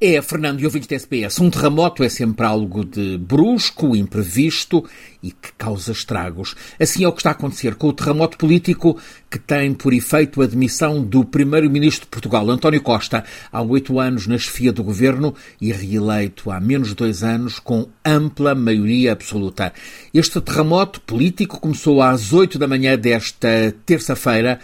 [0.00, 4.84] É, Fernando e ouvintes da SPS, um terremoto é sempre algo de brusco, imprevisto
[5.22, 6.56] e que causa estragos.
[6.80, 8.98] Assim é o que está a acontecer com o terremoto político
[9.30, 14.26] que tem por efeito a demissão do primeiro-ministro de Portugal, António Costa, há oito anos
[14.26, 19.72] na chefia do governo e reeleito há menos de dois anos com ampla maioria absoluta.
[20.12, 24.58] Este terremoto político começou às oito da manhã desta terça-feira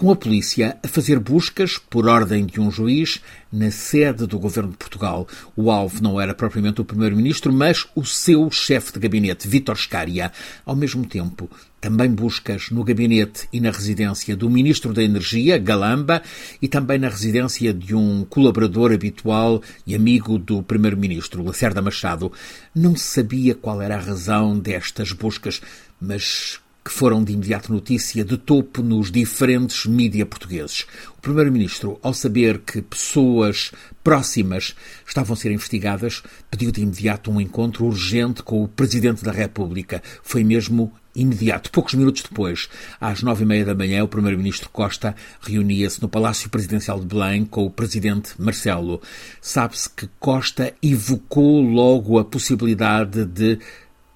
[0.00, 3.20] com a polícia a fazer buscas, por ordem de um juiz,
[3.52, 5.28] na sede do governo de Portugal.
[5.54, 10.32] O alvo não era propriamente o primeiro-ministro, mas o seu chefe de gabinete, Vítor Scária.
[10.64, 11.50] Ao mesmo tempo,
[11.82, 16.22] também buscas no gabinete e na residência do ministro da Energia, Galamba,
[16.62, 22.32] e também na residência de um colaborador habitual e amigo do primeiro-ministro, Lacerda Machado.
[22.74, 25.60] Não sabia qual era a razão destas buscas,
[26.00, 30.86] mas que foram de imediato notícia de topo nos diferentes mídia portugueses.
[31.18, 33.70] O Primeiro-Ministro, ao saber que pessoas
[34.02, 34.74] próximas
[35.06, 40.02] estavam a ser investigadas, pediu de imediato um encontro urgente com o Presidente da República.
[40.22, 41.70] Foi mesmo imediato.
[41.70, 42.68] Poucos minutos depois,
[43.00, 47.44] às nove e meia da manhã, o Primeiro-Ministro Costa reunia-se no Palácio Presidencial de Belém
[47.44, 49.02] com o Presidente Marcelo.
[49.40, 53.58] Sabe-se que Costa evocou logo a possibilidade de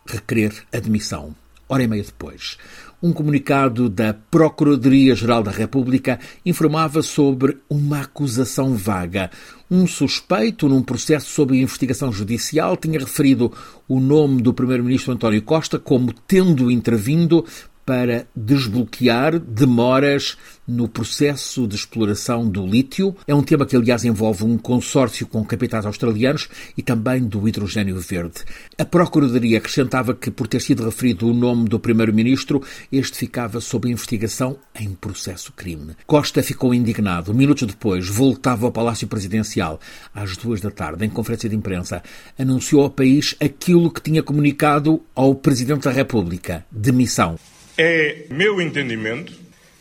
[0.06, 1.34] requerer admissão
[1.68, 2.56] hora e meia depois.
[3.02, 9.30] Um comunicado da Procuradoria-Geral da República informava sobre uma acusação vaga.
[9.70, 13.52] Um suspeito, num processo sob investigação judicial, tinha referido
[13.86, 17.44] o nome do Primeiro-Ministro António Costa como tendo intervindo
[17.84, 23.14] para desbloquear demoras no processo de exploração do lítio.
[23.26, 27.98] É um tema que, aliás, envolve um consórcio com capitais australianos e também do hidrogênio
[28.00, 28.42] verde.
[28.78, 33.90] A Procuradoria acrescentava que, por ter sido referido o nome do Primeiro-Ministro, este ficava sob
[33.90, 35.94] investigação em processo crime.
[36.06, 37.34] Costa ficou indignado.
[37.34, 39.78] Minutos depois, voltava ao Palácio Presidencial.
[40.14, 42.02] Às duas da tarde, em conferência de imprensa,
[42.38, 47.38] anunciou ao país aquilo que tinha comunicado ao Presidente da República: demissão.
[47.76, 49.32] É meu entendimento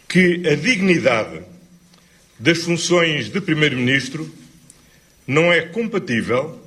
[0.08, 1.42] que a dignidade
[2.40, 4.30] das funções de Primeiro-Ministro
[5.28, 6.60] não é compatível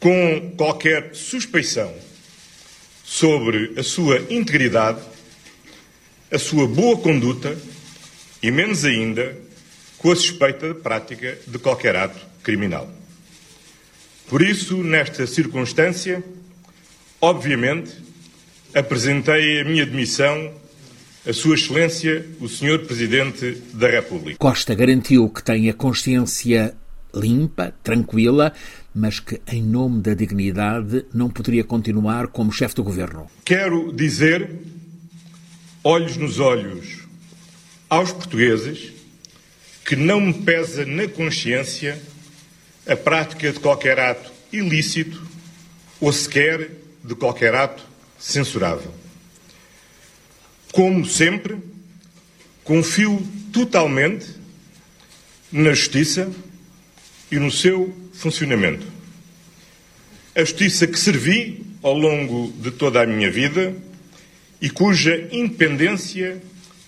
[0.00, 1.94] com qualquer suspeição
[3.04, 5.00] sobre a sua integridade,
[6.30, 7.56] a sua boa conduta
[8.42, 9.36] e, menos ainda,
[9.98, 12.90] com a suspeita de prática de qualquer ato criminal.
[14.28, 16.24] Por isso, nesta circunstância,
[17.20, 17.92] obviamente,
[18.74, 20.52] apresentei a minha demissão
[21.26, 22.80] a Sua Excelência, o Sr.
[22.80, 24.38] Presidente da República.
[24.38, 26.74] Costa garantiu que tem a consciência
[27.14, 28.52] limpa, tranquila,
[28.94, 33.30] mas que, em nome da dignidade, não poderia continuar como chefe do governo.
[33.44, 34.50] Quero dizer,
[35.84, 37.06] olhos nos olhos,
[37.88, 38.92] aos portugueses,
[39.84, 42.00] que não me pesa na consciência
[42.86, 45.22] a prática de qualquer ato ilícito
[46.00, 46.70] ou sequer
[47.04, 47.91] de qualquer ato
[48.22, 48.92] censurável.
[50.72, 51.58] Como sempre,
[52.64, 53.20] confio
[53.52, 54.26] totalmente
[55.50, 56.30] na justiça
[57.30, 58.86] e no seu funcionamento.
[60.34, 63.74] A justiça que servi ao longo de toda a minha vida
[64.60, 66.40] e cuja independência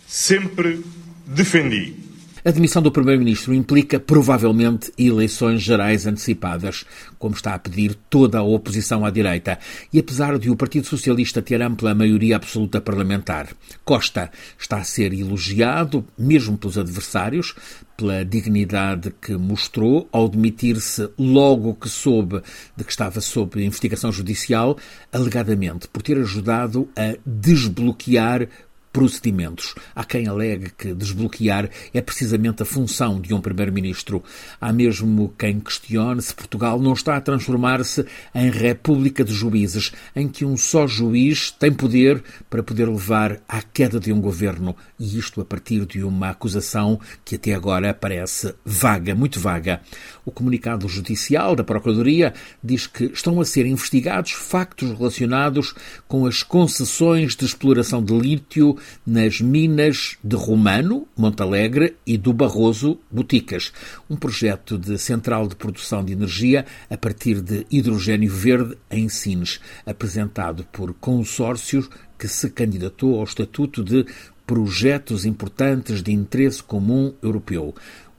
[0.06, 0.80] sempre
[1.26, 2.03] defendi.
[2.46, 6.84] A demissão do Primeiro-Ministro implica provavelmente eleições gerais antecipadas,
[7.18, 9.58] como está a pedir toda a oposição à direita,
[9.90, 13.48] e apesar de o Partido Socialista ter ampla maioria absoluta parlamentar,
[13.82, 17.54] Costa está a ser elogiado, mesmo pelos adversários,
[17.96, 22.42] pela dignidade que mostrou ao demitir-se logo que soube
[22.76, 24.76] de que estava sob investigação judicial,
[25.10, 28.48] alegadamente por ter ajudado a desbloquear
[28.94, 29.74] procedimentos.
[29.92, 34.22] Há quem alegue que desbloquear é precisamente a função de um primeiro-ministro.
[34.60, 40.28] Há mesmo quem questione se Portugal não está a transformar-se em república de juízes, em
[40.28, 45.18] que um só juiz tem poder para poder levar à queda de um governo, e
[45.18, 49.80] isto a partir de uma acusação que até agora parece vaga, muito vaga.
[50.24, 52.32] O comunicado judicial da Procuradoria
[52.62, 55.74] diz que estão a ser investigados factos relacionados
[56.06, 62.98] com as concessões de exploração de lítio nas minas de Romano, Montalegre e do Barroso,
[63.10, 63.72] Boticas,
[64.08, 69.60] um projeto de central de produção de energia a partir de hidrogênio verde em Sines,
[69.86, 71.88] apresentado por consórcios
[72.18, 74.06] que se candidatou ao estatuto de
[74.46, 77.74] projetos importantes de interesse comum europeu.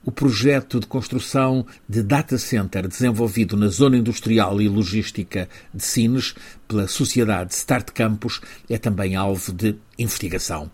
[0.06, 6.32] O projeto de construção de data center desenvolvido na zona industrial e logística de Sines
[6.68, 10.70] pela sociedade Start Campus é também alvo de investigação.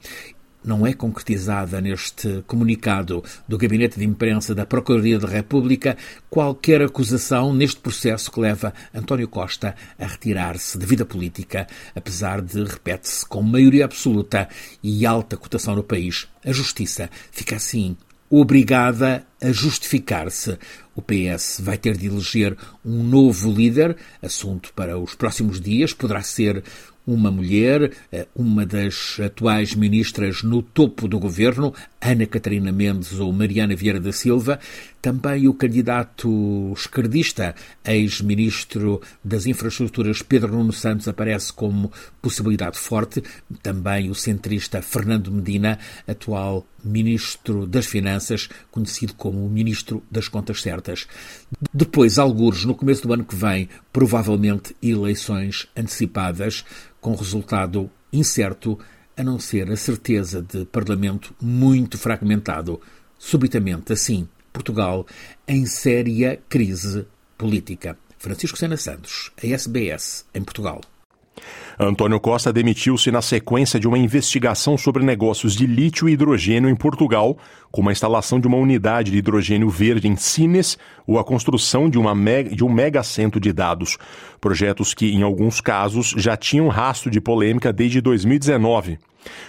[0.62, 5.96] Não é concretizada neste comunicado do Gabinete de Imprensa da Procuradoria da República
[6.30, 12.62] qualquer acusação neste processo que leva António Costa a retirar-se da vida política, apesar de,
[12.62, 14.46] repete-se, com maioria absoluta
[14.82, 17.96] e alta cotação no país, a Justiça fica assim
[18.40, 20.58] obrigada a justificar-se.
[20.94, 26.22] O PS vai ter de eleger um novo líder, assunto para os próximos dias, poderá
[26.22, 26.64] ser
[27.06, 33.32] uma mulher, eh, uma das atuais ministras no topo do governo, Ana Catarina Mendes ou
[33.32, 34.58] Mariana Vieira da Silva,
[35.00, 37.54] também o candidato esquerdista,
[37.84, 43.22] ex-ministro das Infraestruturas Pedro Nuno Santos aparece como possibilidade forte,
[43.62, 51.06] também o centrista Fernando Medina, atual ministro das Finanças, conhecido como ministro das Contas Certas.
[51.72, 56.64] Depois, algures no começo do ano que vem, provavelmente eleições antecipadas,
[57.00, 58.78] com resultado incerto,
[59.16, 62.80] a não ser a certeza de Parlamento muito fragmentado.
[63.18, 65.06] Subitamente, assim, Portugal
[65.46, 67.06] em séria crise
[67.38, 67.96] política.
[68.18, 70.80] Francisco Sena Santos, a SBS, em Portugal.
[71.78, 76.76] Antônio Costa demitiu-se na sequência de uma investigação sobre negócios de lítio e hidrogênio em
[76.76, 77.36] Portugal,
[77.70, 80.76] como a instalação de uma unidade de hidrogênio verde em Sines
[81.06, 83.96] ou a construção de, uma mega, de um mega centro de dados.
[84.40, 88.98] Projetos que, em alguns casos, já tinham rastro de polêmica desde 2019.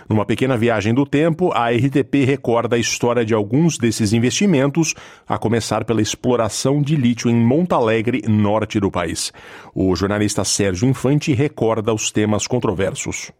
[0.09, 4.93] Numa pequena viagem do tempo, a RTP recorda a história de alguns desses investimentos,
[5.27, 9.31] a começar pela exploração de lítio em Montalegre, norte do país.
[9.73, 13.31] O jornalista Sérgio Infante recorda os temas controversos.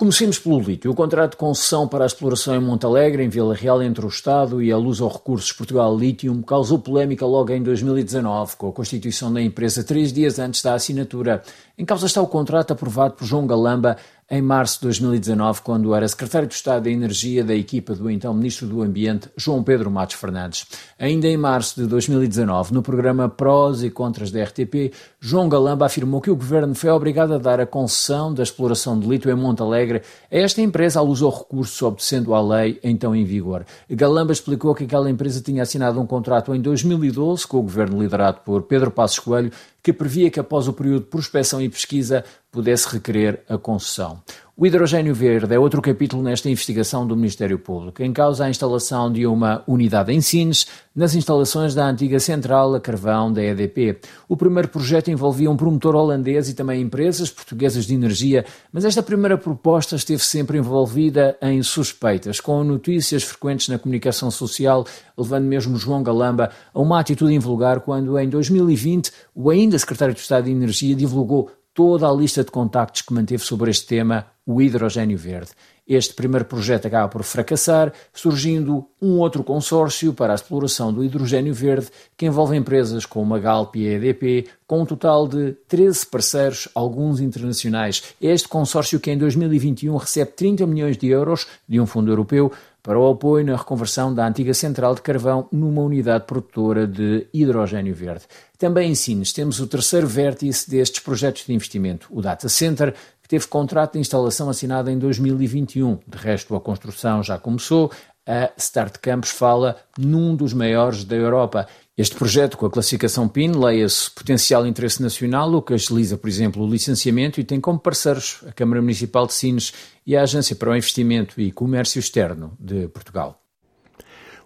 [0.00, 0.90] Comecemos pelo lítio.
[0.90, 4.62] O contrato de concessão para a exploração em Montalegre, em Vila Real, entre o Estado
[4.62, 9.30] e a Luz ao Recursos Portugal Lítio, causou polémica logo em 2019, com a constituição
[9.30, 11.42] da empresa três dias antes da assinatura.
[11.76, 13.98] Em causa está o contrato aprovado por João Galamba
[14.30, 18.32] em março de 2019, quando era secretário de Estado da Energia da equipa do então
[18.32, 20.66] Ministro do Ambiente, João Pedro Matos Fernandes.
[20.96, 26.20] Ainda em março de 2019, no programa Prós e Contras da RTP, João Galamba afirmou
[26.20, 29.62] que o governo foi obrigado a dar a concessão da exploração de lítio em Monte
[29.62, 33.66] Alegre a esta empresa à luz ao recurso, obedecendo à lei então em vigor.
[33.90, 38.42] Galamba explicou que aquela empresa tinha assinado um contrato em 2012 com o governo liderado
[38.44, 39.50] por Pedro Passos Coelho
[39.82, 44.22] que previa que após o período de prospecção e pesquisa pudesse requerer a concessão.
[44.60, 48.02] O hidrogênio verde é outro capítulo nesta investigação do Ministério Público.
[48.02, 52.78] Em causa a instalação de uma unidade em Sines, nas instalações da antiga central a
[52.78, 54.00] carvão da EDP.
[54.28, 59.02] O primeiro projeto envolvia um promotor holandês e também empresas portuguesas de energia, mas esta
[59.02, 64.86] primeira proposta esteve sempre envolvida em suspeitas, com notícias frequentes na comunicação social,
[65.16, 70.20] levando mesmo João Galamba a uma atitude invulgar quando, em 2020, o ainda secretário de
[70.20, 74.60] Estado de Energia divulgou toda a lista de contactos que manteve sobre este tema, o
[74.60, 75.50] hidrogênio verde.
[75.86, 81.52] Este primeiro projeto acaba por fracassar, surgindo um outro consórcio para a exploração do hidrogênio
[81.52, 86.06] verde, que envolve empresas como a Galp e a EDP, com um total de 13
[86.06, 88.14] parceiros, alguns internacionais.
[88.20, 92.52] Este consórcio que em 2021 recebe 30 milhões de euros de um fundo europeu
[92.82, 97.94] para o apoio na reconversão da antiga central de carvão numa unidade produtora de hidrogênio
[97.94, 98.24] verde.
[98.58, 102.94] Também em Sines temos o terceiro vértice destes projetos de investimento, o Data Center,
[103.30, 106.00] teve contrato de instalação assinado em 2021.
[106.04, 107.92] De resto, a construção já começou.
[108.26, 111.68] A Start Campus fala num dos maiores da Europa.
[111.96, 116.64] Este projeto, com a classificação PIN, leia-se Potencial Interesse Nacional, o que agiliza, por exemplo,
[116.64, 119.72] o licenciamento e tem como parceiros a Câmara Municipal de Sines
[120.04, 123.39] e a Agência para o Investimento e Comércio Externo de Portugal.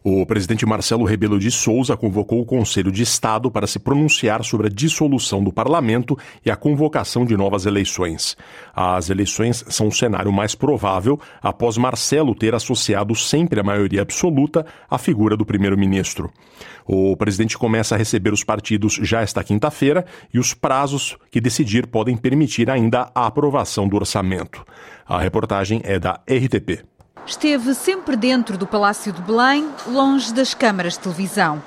[0.06, 4.66] O presidente Marcelo Rebelo de Souza convocou o Conselho de Estado para se pronunciar sobre
[4.66, 8.37] a dissolução do parlamento e a convocação de novas eleições.
[8.76, 14.66] As eleições são o cenário mais provável após Marcelo ter associado sempre a maioria absoluta
[14.90, 16.30] à figura do primeiro-ministro.
[16.84, 21.87] O presidente começa a receber os partidos já esta quinta-feira e os prazos que decidir
[21.87, 24.66] podem permitir ainda a aprovação do orçamento.
[25.06, 26.94] A reportagem é da RTP.
[27.26, 31.62] Esteve sempre dentro do Palácio de Belém, longe das câmaras de televisão.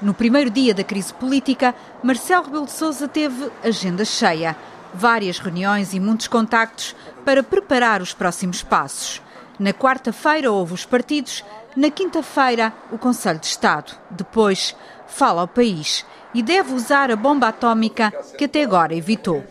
[0.00, 4.56] No primeiro dia da crise política, Marcelo Rebelo de Sousa teve agenda cheia,
[4.94, 9.20] várias reuniões e muitos contactos para preparar os próximos passos.
[9.58, 11.44] Na quarta-feira houve os partidos,
[11.76, 13.92] na quinta-feira o Conselho de Estado.
[14.10, 14.76] Depois
[15.08, 19.44] fala ao país e deve usar a bomba atómica que até agora evitou.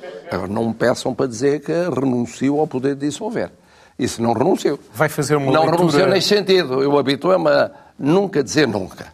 [0.50, 3.52] Não me peçam para dizer que renuncio ao poder de dissolver.
[4.00, 4.80] Isso não renunciou.
[4.94, 5.78] Vai fazer uma Não leitura...
[5.78, 6.82] renunciou nesse sentido.
[6.82, 9.12] Eu habituo-me a nunca dizer nunca.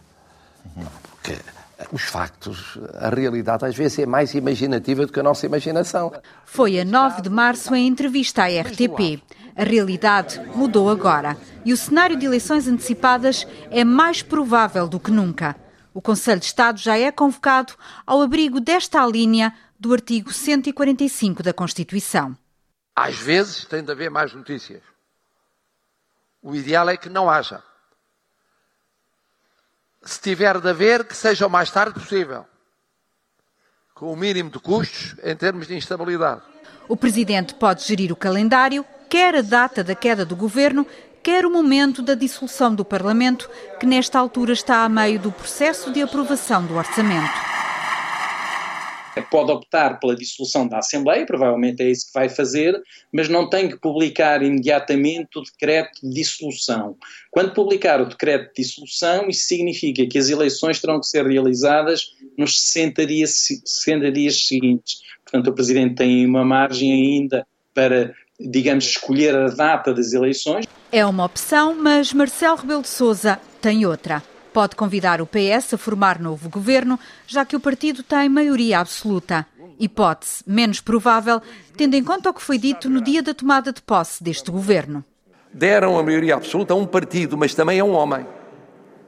[1.92, 6.12] os factos, a realidade às vezes é mais imaginativa do que a nossa imaginação.
[6.44, 9.20] Foi a 9 de março em entrevista à RTP.
[9.56, 15.10] A realidade mudou agora e o cenário de eleições antecipadas é mais provável do que
[15.10, 15.56] nunca.
[15.92, 17.72] O Conselho de Estado já é convocado
[18.06, 22.36] ao abrigo desta linha do artigo 145 da Constituição.
[22.96, 24.82] Às vezes tem de haver mais notícias.
[26.42, 27.62] O ideal é que não haja
[30.02, 32.46] se tiver de haver, que seja o mais tarde possível,
[33.92, 36.42] com o mínimo de custos em termos de instabilidade.
[36.88, 40.86] O Presidente pode gerir o calendário, quer a data da queda do governo,
[41.24, 43.50] quer o momento da dissolução do Parlamento,
[43.80, 47.55] que nesta altura está a meio do processo de aprovação do orçamento
[49.22, 52.80] pode optar pela dissolução da Assembleia, provavelmente é isso que vai fazer,
[53.12, 56.96] mas não tem que publicar imediatamente o decreto de dissolução.
[57.30, 62.12] Quando publicar o decreto de dissolução, isso significa que as eleições terão que ser realizadas
[62.36, 65.00] nos 60 dias, 60 dias seguintes.
[65.24, 70.66] Portanto, o Presidente tem uma margem ainda para, digamos, escolher a data das eleições.
[70.92, 74.22] É uma opção, mas Marcelo Rebelo de Sousa tem outra
[74.56, 79.46] pode convidar o PS a formar novo governo, já que o partido tem maioria absoluta.
[79.78, 81.42] Hipótese menos provável,
[81.76, 85.04] tendo em conta o que foi dito no dia da tomada de posse deste governo.
[85.52, 88.26] Deram a maioria absoluta a um partido, mas também a um homem.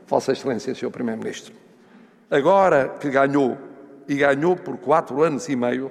[0.06, 0.90] Vossa Excelência, Sr.
[0.90, 1.54] Primeiro-Ministro.
[2.30, 3.56] Agora que ganhou,
[4.06, 5.90] e ganhou por quatro anos e meio,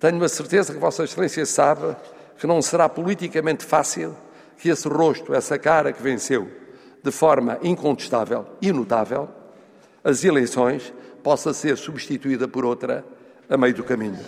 [0.00, 1.94] tenho a certeza que Vossa Excelência sabe
[2.36, 4.16] que não será politicamente fácil
[4.58, 6.63] que esse rosto, essa cara que venceu,
[7.04, 9.28] de forma incontestável e notável,
[10.02, 10.90] as eleições
[11.22, 13.04] possa ser substituída por outra
[13.48, 14.18] a meio do caminho.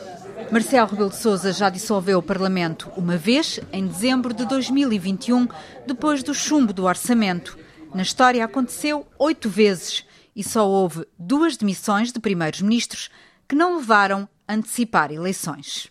[0.52, 5.48] Marcelo Rebelo de Sousa já dissolveu o Parlamento uma vez, em dezembro de 2021,
[5.86, 7.58] depois do chumbo do orçamento.
[7.94, 10.04] Na história aconteceu oito vezes
[10.34, 13.08] e só houve duas demissões de primeiros ministros
[13.48, 15.90] que não levaram a antecipar eleições.